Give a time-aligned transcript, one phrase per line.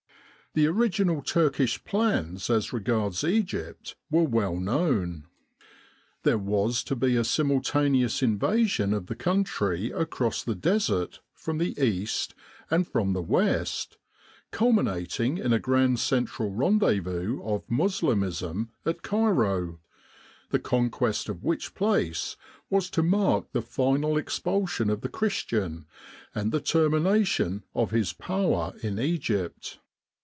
[0.53, 5.23] The original Turkish plans as regards Egypt were well known.
[6.23, 11.79] There was to be a simultaneous invasion of the country across the Desert from the
[11.81, 12.35] east
[12.69, 13.95] and from the west,
[14.51, 19.79] culminating in a grand central rendezvous of Moslemism at Cairo,
[20.49, 22.35] the conquest of which place
[22.69, 25.85] was to mark the final expulsion of the Christian
[26.35, 29.77] and the termination of his power in Egypt.